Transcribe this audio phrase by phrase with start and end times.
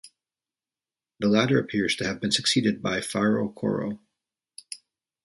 [1.19, 3.99] The latter appears to have been succeeded by Fara Coro.